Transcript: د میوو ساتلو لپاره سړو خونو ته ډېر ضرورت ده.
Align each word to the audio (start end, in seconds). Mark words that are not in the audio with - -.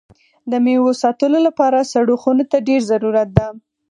د 0.51 0.53
میوو 0.65 0.91
ساتلو 1.01 1.39
لپاره 1.47 1.89
سړو 1.93 2.15
خونو 2.21 2.43
ته 2.51 2.57
ډېر 2.67 2.81
ضرورت 2.91 3.29
ده. 3.37 3.47